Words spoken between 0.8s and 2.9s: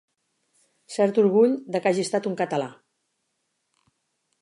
Cert orgull de que hagi estat un català.